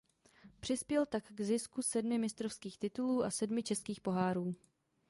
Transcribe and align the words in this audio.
Přispěl 0.59 1.05
tak 1.05 1.31
k 1.31 1.41
zisku 1.41 1.81
sedmi 1.81 2.17
mistrovských 2.17 2.77
titulů 2.79 3.23
a 3.23 3.31
sedmi 3.31 3.63
českých 3.63 4.01
pohárů. 4.01 4.55